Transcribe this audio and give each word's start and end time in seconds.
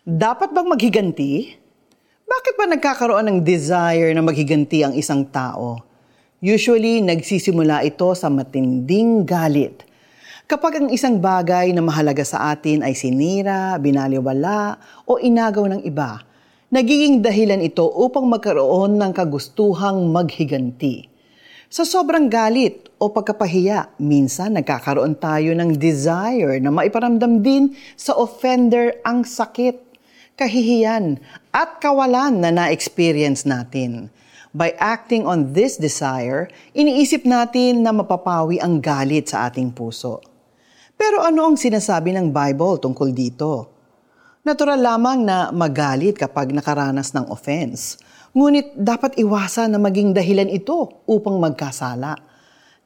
Dapat 0.00 0.56
bang 0.56 0.64
maghiganti? 0.64 1.32
Bakit 2.24 2.54
ba 2.56 2.64
nagkakaroon 2.72 3.20
ng 3.20 3.38
desire 3.44 4.16
na 4.16 4.24
maghiganti 4.24 4.80
ang 4.80 4.96
isang 4.96 5.28
tao? 5.28 5.76
Usually, 6.40 7.04
nagsisimula 7.04 7.84
ito 7.84 8.08
sa 8.16 8.32
matinding 8.32 9.28
galit. 9.28 9.84
Kapag 10.48 10.80
ang 10.80 10.88
isang 10.88 11.20
bagay 11.20 11.76
na 11.76 11.84
mahalaga 11.84 12.24
sa 12.24 12.48
atin 12.48 12.80
ay 12.80 12.96
sinira, 12.96 13.76
binaliwala, 13.76 14.80
o 15.04 15.20
inagaw 15.20 15.68
ng 15.68 15.84
iba, 15.84 16.24
nagiging 16.72 17.20
dahilan 17.20 17.60
ito 17.60 17.84
upang 17.84 18.24
magkaroon 18.24 18.96
ng 18.96 19.12
kagustuhang 19.12 20.08
maghiganti. 20.08 21.12
Sa 21.68 21.84
sobrang 21.84 22.32
galit 22.32 22.88
o 22.96 23.12
pagkapahiya, 23.12 24.00
minsan 24.00 24.56
nagkakaroon 24.56 25.20
tayo 25.20 25.52
ng 25.52 25.76
desire 25.76 26.56
na 26.56 26.72
maiparamdam 26.72 27.44
din 27.44 27.76
sa 28.00 28.16
offender 28.16 28.96
ang 29.04 29.28
sakit, 29.28 29.89
kahihiyan 30.40 31.20
at 31.52 31.84
kawalan 31.84 32.40
na 32.40 32.48
na-experience 32.48 33.44
natin. 33.44 34.08
By 34.56 34.72
acting 34.80 35.28
on 35.28 35.52
this 35.52 35.76
desire, 35.76 36.48
iniisip 36.72 37.28
natin 37.28 37.84
na 37.84 37.92
mapapawi 37.92 38.56
ang 38.56 38.80
galit 38.80 39.28
sa 39.28 39.52
ating 39.52 39.76
puso. 39.76 40.24
Pero 40.96 41.20
ano 41.20 41.52
ang 41.52 41.60
sinasabi 41.60 42.16
ng 42.16 42.32
Bible 42.32 42.80
tungkol 42.80 43.12
dito? 43.12 43.68
Natural 44.40 44.80
lamang 44.80 45.28
na 45.28 45.52
magalit 45.52 46.16
kapag 46.16 46.56
nakaranas 46.56 47.12
ng 47.12 47.28
offense 47.28 48.00
Ngunit 48.30 48.78
dapat 48.78 49.18
iwasan 49.18 49.74
na 49.74 49.82
maging 49.82 50.14
dahilan 50.14 50.46
ito 50.46 51.02
upang 51.02 51.42
magkasala. 51.42 52.14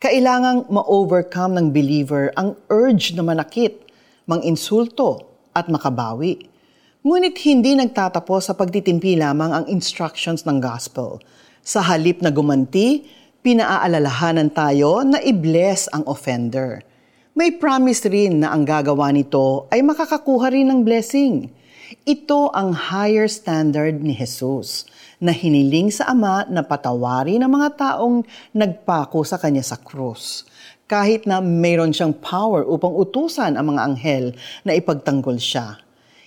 Kailangang 0.01 0.65
ma-overcome 0.73 1.61
ng 1.61 1.67
believer 1.69 2.33
ang 2.33 2.57
urge 2.73 3.13
na 3.13 3.21
manakit, 3.21 3.85
manginsulto 4.25 5.21
at 5.53 5.69
makabawi. 5.69 6.49
Ngunit 7.05 7.37
hindi 7.45 7.77
nagtatapos 7.77 8.49
sa 8.49 8.57
pagtitimpi 8.57 9.21
lamang 9.21 9.53
ang 9.53 9.65
instructions 9.69 10.49
ng 10.49 10.57
gospel. 10.57 11.21
Sa 11.61 11.85
halip 11.85 12.25
na 12.25 12.33
gumanti, 12.33 13.05
pinaaalalahanan 13.45 14.49
tayo 14.49 15.05
na 15.05 15.21
i-bless 15.21 15.85
ang 15.93 16.09
offender. 16.09 16.81
May 17.37 17.61
promise 17.61 18.09
rin 18.09 18.41
na 18.41 18.57
ang 18.57 18.65
gagawa 18.65 19.13
nito 19.13 19.69
ay 19.69 19.85
makakakuha 19.85 20.49
rin 20.49 20.73
ng 20.73 20.81
blessing. 20.81 21.53
Ito 22.09 22.49
ang 22.57 22.73
higher 22.73 23.29
standard 23.29 24.01
ni 24.01 24.17
Jesus 24.17 24.89
na 25.21 25.37
hiniling 25.37 25.93
sa 25.93 26.09
Ama 26.09 26.49
na 26.49 26.65
patawarin 26.65 27.45
ang 27.45 27.53
mga 27.53 27.85
taong 27.85 28.25
nagpako 28.57 29.29
sa 29.29 29.37
Kanya 29.37 29.61
sa 29.61 29.77
krus. 29.77 30.49
Kahit 30.89 31.29
na 31.29 31.45
mayroon 31.45 31.93
siyang 31.93 32.17
power 32.17 32.65
upang 32.65 32.97
utusan 32.97 33.61
ang 33.61 33.77
mga 33.77 33.93
anghel 33.93 34.33
na 34.65 34.73
ipagtanggol 34.73 35.37
siya. 35.37 35.85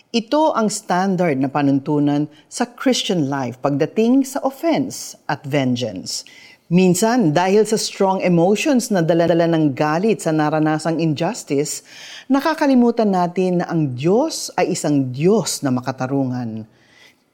Ito 0.08 0.56
ang 0.56 0.72
standard 0.72 1.36
na 1.36 1.52
panuntunan 1.52 2.32
sa 2.48 2.64
Christian 2.64 3.28
life 3.28 3.60
pagdating 3.60 4.24
sa 4.24 4.40
offense 4.40 5.20
at 5.28 5.44
vengeance. 5.44 6.24
Minsan, 6.72 7.36
dahil 7.36 7.68
sa 7.68 7.76
strong 7.76 8.24
emotions 8.24 8.88
na 8.88 9.04
daladala 9.04 9.52
ng 9.52 9.76
galit 9.76 10.24
sa 10.24 10.32
naranasang 10.32 11.04
injustice, 11.04 11.84
nakakalimutan 12.32 13.12
natin 13.12 13.60
na 13.60 13.68
ang 13.68 14.00
Diyos 14.00 14.48
ay 14.56 14.80
isang 14.80 15.12
Diyos 15.12 15.60
na 15.60 15.76
makatarungan. 15.76 16.64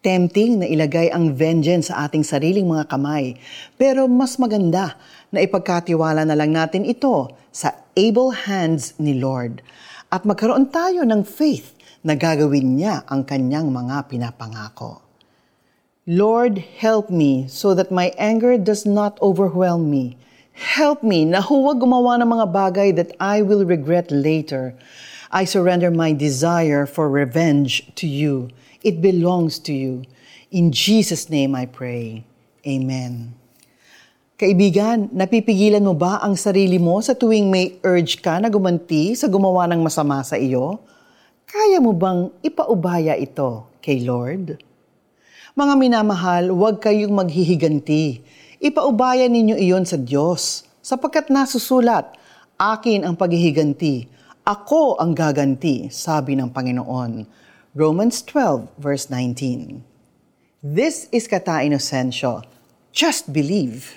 Tempting 0.01 0.65
na 0.65 0.65
ilagay 0.65 1.13
ang 1.13 1.29
vengeance 1.29 1.93
sa 1.93 2.09
ating 2.09 2.25
sariling 2.25 2.65
mga 2.65 2.89
kamay. 2.89 3.37
Pero 3.77 4.09
mas 4.09 4.41
maganda 4.41 4.97
na 5.29 5.45
ipagkatiwala 5.45 6.25
na 6.25 6.33
lang 6.33 6.49
natin 6.49 6.89
ito 6.89 7.29
sa 7.53 7.69
able 7.93 8.33
hands 8.33 8.97
ni 8.97 9.13
Lord. 9.13 9.61
At 10.09 10.25
magkaroon 10.25 10.73
tayo 10.73 11.05
ng 11.05 11.21
faith 11.21 11.82
na 12.03 12.19
gagawin 12.19 12.75
niya 12.75 13.07
ang 13.07 13.23
kanyang 13.23 13.71
mga 13.71 14.11
pinapangako. 14.11 14.99
Lord, 16.03 16.59
help 16.83 17.07
me 17.07 17.47
so 17.47 17.71
that 17.71 17.87
my 17.87 18.11
anger 18.19 18.59
does 18.59 18.83
not 18.83 19.15
overwhelm 19.23 19.87
me. 19.87 20.19
Help 20.51 20.99
me 20.99 21.23
na 21.23 21.39
huwag 21.39 21.79
gumawa 21.79 22.19
ng 22.19 22.27
mga 22.27 22.47
bagay 22.51 22.89
that 22.99 23.15
I 23.23 23.39
will 23.39 23.63
regret 23.63 24.11
later. 24.11 24.75
I 25.31 25.47
surrender 25.47 25.89
my 25.89 26.11
desire 26.11 26.83
for 26.83 27.07
revenge 27.07 27.87
to 27.97 28.05
you. 28.05 28.51
It 28.83 28.99
belongs 28.99 29.57
to 29.65 29.73
you. 29.73 30.03
In 30.51 30.75
Jesus' 30.75 31.31
name 31.31 31.55
I 31.55 31.65
pray. 31.65 32.27
Amen. 32.67 33.33
Kaibigan, 34.35 35.07
napipigilan 35.15 35.81
mo 35.81 35.95
ba 35.95 36.19
ang 36.19 36.35
sarili 36.35 36.75
mo 36.77 36.99
sa 36.99 37.15
tuwing 37.15 37.47
may 37.47 37.79
urge 37.79 38.19
ka 38.19 38.43
na 38.43 38.51
gumanti 38.51 39.15
sa 39.15 39.31
gumawa 39.31 39.71
ng 39.71 39.79
masama 39.79 40.19
sa 40.19 40.35
iyo? 40.35 40.83
Kaya 41.53 41.77
mo 41.77 41.93
bang 41.93 42.33
ipaubaya 42.41 43.13
ito 43.13 43.69
kay 43.77 44.01
Lord? 44.01 44.57
Mga 45.53 45.73
minamahal, 45.77 46.49
huwag 46.49 46.81
kayong 46.81 47.13
maghihiganti. 47.13 48.25
Ipaubaya 48.57 49.29
ninyo 49.29 49.61
iyon 49.61 49.85
sa 49.85 50.01
Diyos, 50.01 50.65
sapagkat 50.81 51.29
nasusulat, 51.29 52.17
akin 52.57 53.05
ang 53.05 53.13
paghihiganti, 53.13 54.09
ako 54.41 54.97
ang 54.97 55.13
gaganti, 55.13 55.93
sabi 55.93 56.33
ng 56.33 56.49
Panginoon. 56.49 57.29
Romans 57.77 58.25
12, 58.25 58.73
verse 58.81 59.13
19. 59.13 59.85
This 60.65 61.05
is 61.13 61.29
Kata 61.29 61.61
Inocencio. 61.61 62.41
Just 62.89 63.29
believe. 63.29 63.93